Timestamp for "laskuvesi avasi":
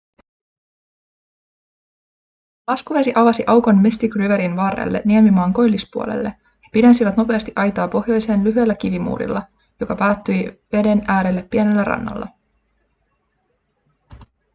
2.67-3.43